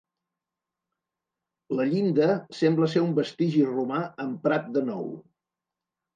La 1.79 1.85
llinda 1.89 2.31
sembla 2.61 2.89
ser 2.95 3.05
un 3.09 3.13
vestigi 3.21 3.63
romà 3.75 4.01
emprat 4.27 4.75
de 4.81 4.85
nou. 4.91 5.07